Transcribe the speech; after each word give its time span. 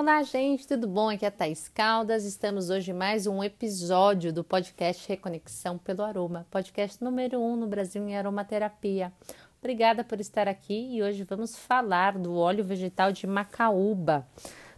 Olá, 0.00 0.22
gente, 0.22 0.66
tudo 0.66 0.88
bom? 0.88 1.10
Aqui 1.10 1.26
é 1.26 1.28
a 1.28 1.30
Thaís 1.30 1.68
Caldas. 1.68 2.24
Estamos 2.24 2.70
hoje 2.70 2.90
em 2.90 2.94
mais 2.94 3.26
um 3.26 3.44
episódio 3.44 4.32
do 4.32 4.42
podcast 4.42 5.06
Reconexão 5.06 5.76
pelo 5.76 6.02
Aroma, 6.02 6.46
podcast 6.50 7.04
número 7.04 7.38
um 7.38 7.54
no 7.54 7.66
Brasil 7.66 8.08
em 8.08 8.16
aromaterapia. 8.16 9.12
Obrigada 9.58 10.02
por 10.02 10.18
estar 10.18 10.48
aqui 10.48 10.96
e 10.96 11.02
hoje 11.02 11.22
vamos 11.22 11.54
falar 11.54 12.16
do 12.16 12.34
óleo 12.34 12.64
vegetal 12.64 13.12
de 13.12 13.26
macaúba. 13.26 14.26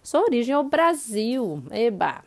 Sua 0.02 0.22
origem 0.22 0.56
é 0.56 0.58
o 0.58 0.64
Brasil. 0.64 1.62
Eba! 1.70 2.24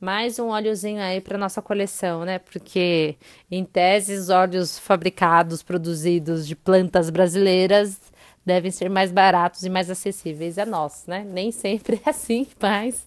Mais 0.00 0.38
um 0.38 0.48
óleozinho 0.48 1.02
aí 1.02 1.20
para 1.20 1.36
nossa 1.36 1.60
coleção, 1.60 2.24
né? 2.24 2.38
Porque 2.38 3.16
em 3.50 3.62
tese 3.62 4.14
os 4.14 4.30
óleos 4.30 4.78
fabricados, 4.78 5.62
produzidos 5.62 6.48
de 6.48 6.56
plantas 6.56 7.10
brasileiras 7.10 8.00
devem 8.48 8.70
ser 8.70 8.88
mais 8.88 9.12
baratos 9.12 9.62
e 9.62 9.70
mais 9.70 9.90
acessíveis 9.90 10.58
a 10.58 10.64
nós, 10.64 11.04
né? 11.06 11.24
Nem 11.30 11.52
sempre 11.52 12.00
é 12.04 12.10
assim, 12.10 12.46
mas 12.60 13.06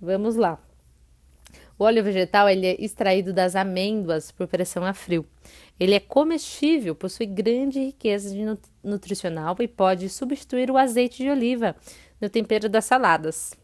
vamos 0.00 0.34
lá. 0.36 0.58
O 1.78 1.84
óleo 1.84 2.02
vegetal 2.02 2.48
ele 2.48 2.66
é 2.66 2.76
extraído 2.82 3.32
das 3.32 3.54
amêndoas 3.54 4.32
por 4.32 4.48
pressão 4.48 4.84
a 4.84 4.92
frio. 4.92 5.24
Ele 5.78 5.94
é 5.94 6.00
comestível, 6.00 6.94
possui 6.94 7.26
grande 7.26 7.78
riqueza 7.78 8.34
nutricional 8.82 9.54
e 9.60 9.68
pode 9.68 10.08
substituir 10.08 10.70
o 10.70 10.78
azeite 10.78 11.22
de 11.22 11.30
oliva 11.30 11.76
no 12.20 12.28
tempero 12.28 12.68
das 12.68 12.86
saladas. 12.86 13.54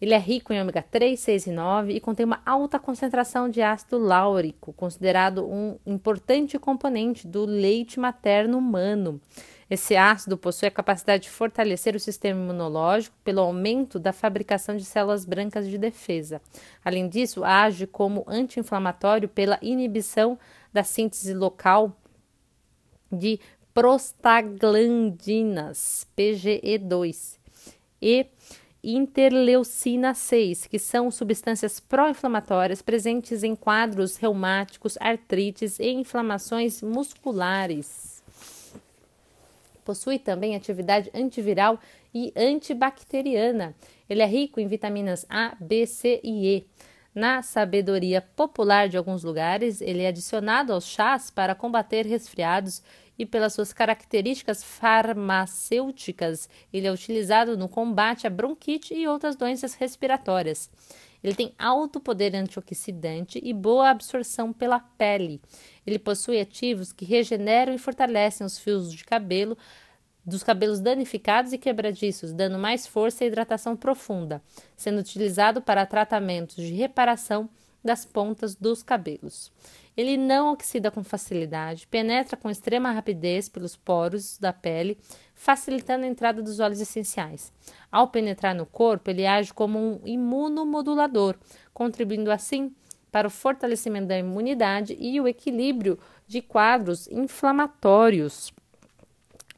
Ele 0.00 0.14
é 0.14 0.18
rico 0.18 0.52
em 0.52 0.60
ômega 0.60 0.80
3, 0.80 1.18
6 1.18 1.46
e 1.48 1.50
9 1.50 1.92
e 1.92 2.00
contém 2.00 2.24
uma 2.24 2.40
alta 2.46 2.78
concentração 2.78 3.48
de 3.48 3.60
ácido 3.60 3.98
láurico, 3.98 4.72
considerado 4.72 5.44
um 5.44 5.76
importante 5.84 6.58
componente 6.58 7.26
do 7.26 7.44
leite 7.44 8.00
materno 8.00 8.58
humano. 8.58 9.20
Esse 9.70 9.96
ácido 9.96 10.38
possui 10.38 10.68
a 10.68 10.70
capacidade 10.70 11.24
de 11.24 11.30
fortalecer 11.30 11.94
o 11.94 12.00
sistema 12.00 12.40
imunológico 12.40 13.14
pelo 13.22 13.40
aumento 13.40 13.98
da 13.98 14.12
fabricação 14.12 14.76
de 14.76 14.84
células 14.84 15.26
brancas 15.26 15.68
de 15.68 15.76
defesa. 15.76 16.40
Além 16.84 17.08
disso, 17.08 17.44
age 17.44 17.86
como 17.86 18.24
anti-inflamatório 18.26 19.28
pela 19.28 19.58
inibição 19.60 20.38
da 20.72 20.82
síntese 20.82 21.34
local 21.34 21.94
de 23.12 23.38
prostaglandinas, 23.74 26.06
PGE2, 26.16 27.36
e 28.00 28.26
interleucina 28.82 30.14
6, 30.14 30.66
que 30.66 30.78
são 30.78 31.10
substâncias 31.10 31.78
pró-inflamatórias 31.78 32.80
presentes 32.80 33.42
em 33.42 33.54
quadros 33.54 34.16
reumáticos, 34.16 34.96
artrites 35.00 35.78
e 35.78 35.90
inflamações 35.90 36.80
musculares. 36.82 38.17
Possui 39.88 40.18
também 40.18 40.54
atividade 40.54 41.10
antiviral 41.14 41.80
e 42.12 42.30
antibacteriana. 42.36 43.74
Ele 44.06 44.20
é 44.20 44.26
rico 44.26 44.60
em 44.60 44.66
vitaminas 44.66 45.24
A, 45.30 45.56
B, 45.58 45.86
C 45.86 46.20
e 46.22 46.46
E. 46.46 46.66
Na 47.14 47.40
sabedoria 47.40 48.20
popular 48.20 48.86
de 48.90 48.98
alguns 48.98 49.24
lugares, 49.24 49.80
ele 49.80 50.02
é 50.02 50.08
adicionado 50.08 50.74
aos 50.74 50.84
chás 50.84 51.30
para 51.30 51.54
combater 51.54 52.04
resfriados 52.04 52.82
e 53.18 53.26
pelas 53.26 53.52
suas 53.52 53.72
características 53.72 54.62
farmacêuticas, 54.62 56.48
ele 56.72 56.86
é 56.86 56.92
utilizado 56.92 57.56
no 57.56 57.68
combate 57.68 58.26
à 58.26 58.30
bronquite 58.30 58.94
e 58.94 59.08
outras 59.08 59.34
doenças 59.34 59.74
respiratórias. 59.74 60.70
Ele 61.22 61.34
tem 61.34 61.52
alto 61.58 61.98
poder 61.98 62.34
antioxidante 62.36 63.40
e 63.42 63.52
boa 63.52 63.90
absorção 63.90 64.52
pela 64.52 64.78
pele. 64.78 65.40
Ele 65.84 65.98
possui 65.98 66.40
ativos 66.40 66.92
que 66.92 67.04
regeneram 67.04 67.74
e 67.74 67.78
fortalecem 67.78 68.46
os 68.46 68.58
fios 68.58 68.92
de 68.92 69.04
cabelo 69.04 69.58
dos 70.24 70.42
cabelos 70.42 70.78
danificados 70.78 71.52
e 71.52 71.58
quebradiços, 71.58 72.32
dando 72.32 72.58
mais 72.58 72.86
força 72.86 73.24
e 73.24 73.28
hidratação 73.28 73.74
profunda, 73.74 74.42
sendo 74.76 75.00
utilizado 75.00 75.60
para 75.62 75.86
tratamentos 75.86 76.56
de 76.56 76.74
reparação 76.74 77.48
das 77.82 78.04
pontas 78.04 78.54
dos 78.54 78.82
cabelos. 78.82 79.50
Ele 79.98 80.16
não 80.16 80.52
oxida 80.52 80.92
com 80.92 81.02
facilidade, 81.02 81.84
penetra 81.88 82.36
com 82.36 82.48
extrema 82.48 82.92
rapidez 82.92 83.48
pelos 83.48 83.74
poros 83.74 84.38
da 84.38 84.52
pele, 84.52 84.96
facilitando 85.34 86.04
a 86.04 86.08
entrada 86.08 86.40
dos 86.40 86.60
óleos 86.60 86.80
essenciais. 86.80 87.52
Ao 87.90 88.06
penetrar 88.06 88.54
no 88.54 88.64
corpo, 88.64 89.10
ele 89.10 89.26
age 89.26 89.52
como 89.52 89.76
um 89.76 90.00
imunomodulador, 90.04 91.34
contribuindo 91.74 92.30
assim 92.30 92.72
para 93.10 93.26
o 93.26 93.30
fortalecimento 93.30 94.06
da 94.06 94.16
imunidade 94.16 94.96
e 95.00 95.20
o 95.20 95.26
equilíbrio 95.26 95.98
de 96.28 96.40
quadros 96.42 97.08
inflamatórios. 97.08 98.52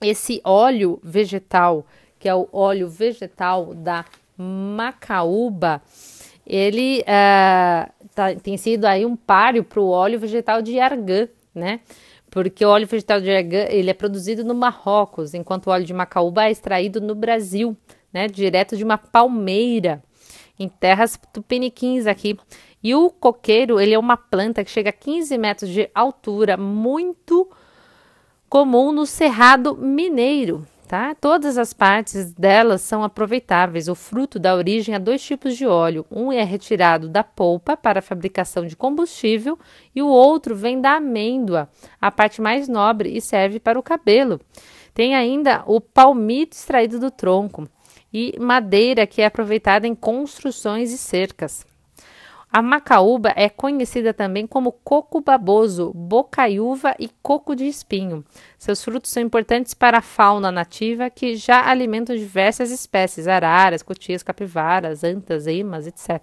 Esse 0.00 0.41
óleo 0.42 0.98
vegetal, 1.03 1.84
que 2.19 2.26
é 2.26 2.34
o 2.34 2.48
óleo 2.50 2.88
vegetal 2.88 3.75
da 3.75 4.06
macaúba, 4.38 5.82
ele 6.47 7.03
uh, 7.03 8.00
tá, 8.20 8.34
tem 8.34 8.56
sido 8.56 8.84
aí 8.84 9.06
um 9.06 9.16
páreo 9.16 9.64
para 9.64 9.81
o 9.81 9.88
óleo 9.88 10.19
vegetal 10.19 10.60
de 10.60 10.78
argan, 10.78 11.26
né? 11.54 11.81
Porque 12.31 12.64
o 12.64 12.69
óleo 12.69 12.86
vegetal 12.86 13.20
de 13.20 13.31
argan 13.31 13.66
ele 13.69 13.91
é 13.91 13.94
produzido 13.94 14.44
no 14.44 14.54
Marrocos, 14.54 15.32
enquanto 15.32 15.66
o 15.66 15.70
óleo 15.70 15.84
de 15.84 15.94
macaúba 15.94 16.44
é 16.44 16.50
extraído 16.50 17.00
no 17.00 17.14
Brasil, 17.14 17.76
né? 18.12 18.28
Direto 18.28 18.76
de 18.76 18.84
uma 18.84 18.98
palmeira, 18.98 20.03
em 20.59 20.69
terras 20.69 21.19
tupiniquins 21.32 22.06
aqui. 22.06 22.38
E 22.82 22.94
o 22.94 23.10
coqueiro, 23.10 23.80
ele 23.80 23.94
é 23.94 23.98
uma 23.98 24.16
planta 24.16 24.62
que 24.62 24.70
chega 24.70 24.91
a 24.91 24.92
15 24.92 25.36
metros 25.38 25.70
de 25.70 25.91
altura, 25.94 26.56
muito 26.56 27.50
comum 28.48 28.92
no 28.92 29.06
Cerrado 29.06 29.76
Mineiro, 29.76 30.66
tá? 30.91 31.15
Todas 31.15 31.56
as 31.56 31.73
partes 31.73 32.33
delas 32.33 32.81
são 32.81 33.05
aproveitáveis. 33.05 33.87
O 33.87 33.95
fruto 33.95 34.41
dá 34.41 34.56
origem 34.56 34.93
a 34.93 34.99
dois 34.99 35.23
tipos 35.23 35.56
de 35.56 35.65
óleo. 35.65 36.05
Um 36.11 36.33
é 36.33 36.43
retirado 36.43 37.09
da 37.09 37.23
polpa 37.23 37.77
para 37.77 38.01
a 38.01 38.03
fabricação 38.03 38.67
de 38.67 38.75
combustível 38.75 39.56
e 39.95 40.03
o 40.03 40.09
outro 40.09 40.56
vem 40.56 40.81
da 40.81 40.97
amêndoa, 40.97 41.69
a 42.01 42.11
parte 42.11 42.43
mais 42.43 42.67
nobre 42.67 43.17
e 43.17 43.21
serve 43.21 43.61
para 43.61 43.78
o 43.78 43.84
cabelo. 43.84 44.41
Tem 44.93 45.15
ainda 45.15 45.62
o 45.65 45.81
palmito 45.81 46.56
extraído 46.56 46.99
do 46.99 47.09
tronco 47.09 47.69
e 48.12 48.37
madeira 48.41 49.07
que 49.07 49.22
é 49.22 49.27
aproveitada 49.27 49.87
em 49.87 49.95
construções 49.95 50.91
e 50.91 50.99
cercas. 50.99 51.65
A 52.53 52.61
macaúba 52.61 53.33
é 53.37 53.49
conhecida 53.49 54.12
também 54.12 54.44
como 54.44 54.72
coco 54.72 55.21
baboso, 55.21 55.93
bocaiúva 55.94 56.97
e 56.99 57.09
coco 57.22 57.55
de 57.55 57.65
espinho. 57.65 58.25
Seus 58.59 58.83
frutos 58.83 59.12
são 59.12 59.22
importantes 59.22 59.72
para 59.72 59.99
a 59.99 60.03
fauna 60.03 60.50
nativa 60.50 61.09
que 61.09 61.37
já 61.37 61.71
alimentam 61.71 62.16
diversas 62.16 62.72
espécies, 62.72 63.28
araras, 63.28 63.84
cotias, 63.84 64.25
capivaras, 64.25 65.05
antas, 65.05 65.47
emas, 65.47 65.87
etc. 65.87 66.21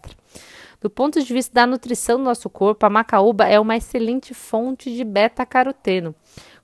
Do 0.81 0.89
ponto 0.89 1.23
de 1.23 1.33
vista 1.33 1.53
da 1.53 1.65
nutrição 1.65 2.17
do 2.17 2.25
nosso 2.25 2.49
corpo, 2.49 2.85
a 2.85 2.89
macaúba 2.89 3.45
é 3.45 3.57
uma 3.57 3.77
excelente 3.77 4.33
fonte 4.33 4.93
de 4.93 5.05
beta-caroteno. 5.05 6.13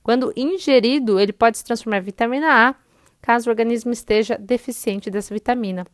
Quando 0.04 0.34
ingerido, 0.36 1.18
ele 1.18 1.32
pode 1.32 1.58
se 1.58 1.64
transformar 1.64 2.00
em 2.00 2.02
vitamina 2.02 2.68
A, 2.68 2.76
caso 3.22 3.50
o 3.50 3.52
organismo 3.52 3.94
esteja 3.94 4.38
deficiente 4.38 5.10
dessa 5.10 5.34
vitamina. 5.34 5.88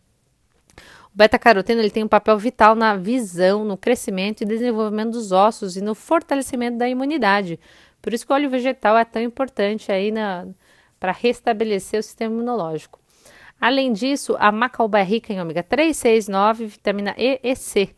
Beta-caroteno 1.19 1.81
ele 1.81 1.89
tem 1.89 2.01
um 2.01 2.07
papel 2.07 2.37
vital 2.37 2.75
na 2.75 2.95
visão, 2.95 3.65
no 3.65 3.75
crescimento 3.75 4.39
e 4.39 4.45
desenvolvimento 4.45 5.11
dos 5.11 5.33
ossos 5.33 5.75
e 5.75 5.81
no 5.81 5.93
fortalecimento 5.93 6.77
da 6.77 6.87
imunidade. 6.87 7.59
Por 8.01 8.13
isso 8.13 8.25
que 8.25 8.31
o 8.31 8.35
óleo 8.35 8.49
vegetal 8.49 8.97
é 8.97 9.03
tão 9.03 9.21
importante 9.21 9.91
aí 9.91 10.13
para 10.97 11.11
restabelecer 11.11 11.99
o 11.99 12.03
sistema 12.03 12.33
imunológico. 12.33 13.01
Além 13.59 13.91
disso, 13.91 14.37
a 14.39 14.49
macaúba 14.49 15.01
é 15.01 15.03
rica 15.03 15.33
em 15.33 15.41
ômega 15.41 15.61
3, 15.61 15.97
6, 15.97 16.29
9, 16.29 16.65
vitamina 16.67 17.13
E 17.17 17.37
e 17.43 17.53
C. 17.53 17.89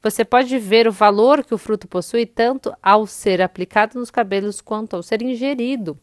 Você 0.00 0.24
pode 0.24 0.56
ver 0.56 0.86
o 0.86 0.92
valor 0.92 1.44
que 1.44 1.54
o 1.54 1.58
fruto 1.58 1.88
possui 1.88 2.26
tanto 2.26 2.72
ao 2.80 3.08
ser 3.08 3.42
aplicado 3.42 3.98
nos 3.98 4.08
cabelos 4.08 4.60
quanto 4.60 4.94
ao 4.94 5.02
ser 5.02 5.20
ingerido. 5.20 5.98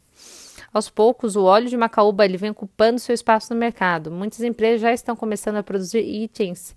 Aos 0.74 0.90
poucos, 0.90 1.36
o 1.36 1.44
óleo 1.44 1.68
de 1.68 1.78
macaúba 1.78 2.26
ele 2.26 2.38
vem 2.38 2.52
ocupando 2.52 3.00
seu 3.00 3.14
espaço 3.14 3.54
no 3.54 3.60
mercado. 3.60 4.12
Muitas 4.12 4.42
empresas 4.42 4.82
já 4.82 4.94
estão 4.94 5.16
começando 5.16 5.58
a 5.58 5.64
produzir 5.64 6.00
itens 6.00 6.76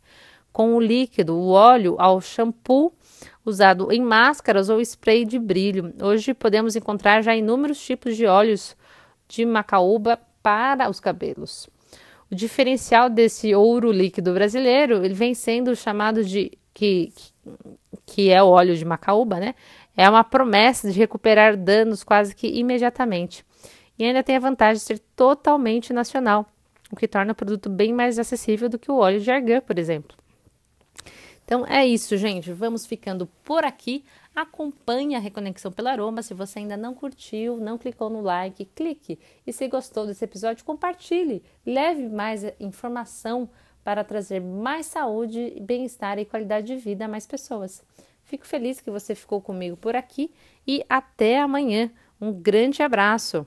com 0.53 0.75
o 0.75 0.81
líquido, 0.81 1.35
o 1.35 1.51
óleo, 1.51 1.97
ao 1.99 2.21
shampoo 2.21 2.93
usado 3.45 3.91
em 3.91 4.01
máscaras 4.03 4.69
ou 4.69 4.81
spray 4.81 5.25
de 5.25 5.39
brilho. 5.39 5.93
Hoje 6.01 6.35
podemos 6.35 6.77
encontrar 6.77 7.23
já 7.23 7.35
inúmeros 7.35 7.81
tipos 7.81 8.17
de 8.17 8.27
óleos 8.27 8.77
de 9.29 9.45
macaúba 9.45 10.19
para 10.43 10.91
os 10.91 11.01
cabelos. 11.01 11.69
O 12.31 12.35
diferencial 12.35 13.11
desse 13.11 13.55
ouro 13.55 13.91
líquido 13.91 14.33
brasileiro, 14.33 15.05
ele 15.05 15.15
vem 15.15 15.35
sendo 15.35 15.75
chamado 15.77 16.25
de 16.25 16.53
que, 16.73 17.13
que 18.07 18.31
é 18.31 18.43
o 18.43 18.49
óleo 18.49 18.77
de 18.77 18.85
macaúba, 18.85 19.39
né? 19.39 19.55
É 19.97 20.09
uma 20.09 20.25
promessa 20.25 20.91
de 20.91 20.99
recuperar 20.99 21.57
danos 21.57 22.03
quase 22.03 22.35
que 22.35 22.47
imediatamente 22.47 23.45
e 24.03 24.05
ainda 24.05 24.21
tem 24.21 24.35
a 24.35 24.41
vantagem 24.41 24.75
de 24.75 24.81
ser 24.81 24.99
totalmente 25.15 25.93
nacional, 25.93 26.45
o 26.91 26.97
que 26.97 27.07
torna 27.07 27.31
o 27.31 27.37
produto 27.37 27.71
bem 27.71 27.93
mais 27.93 28.19
acessível 28.19 28.69
do 28.69 28.77
que 28.77 28.91
o 28.91 28.97
óleo 28.97 29.21
de 29.21 29.31
argan, 29.31 29.61
por 29.61 29.79
exemplo. 29.79 30.17
Então 31.45 31.65
é 31.65 31.87
isso, 31.87 32.17
gente. 32.17 32.53
Vamos 32.53 32.85
ficando 32.85 33.29
por 33.45 33.65
aqui. 33.65 34.05
Acompanhe 34.35 35.15
a 35.15 35.21
Reconexão 35.21 35.71
pelo 35.71 35.87
Aroma. 35.87 36.21
Se 36.21 36.35
você 36.35 36.59
ainda 36.59 36.77
não 36.77 36.95
curtiu, 36.95 37.59
não 37.59 37.79
clicou 37.79 38.11
no 38.11 38.21
like, 38.21 38.65
clique. 38.65 39.21
E 39.47 39.53
se 39.53 39.69
gostou 39.69 40.05
desse 40.05 40.25
episódio, 40.25 40.65
compartilhe. 40.65 41.41
Leve 41.65 42.09
mais 42.09 42.45
informação 42.59 43.49
para 43.85 44.03
trazer 44.03 44.41
mais 44.41 44.87
saúde, 44.87 45.61
bem-estar 45.61 46.19
e 46.19 46.25
qualidade 46.25 46.67
de 46.67 46.77
vida 46.77 47.05
a 47.05 47.09
mais 47.09 47.27
pessoas. 47.27 47.85
Fico 48.25 48.47
feliz 48.47 48.81
que 48.81 48.91
você 48.91 49.15
ficou 49.15 49.41
comigo 49.41 49.77
por 49.77 49.95
aqui 49.95 50.33
e 50.67 50.85
até 50.89 51.39
amanhã. 51.39 51.89
Um 52.21 52.33
grande 52.33 52.83
abraço! 52.83 53.47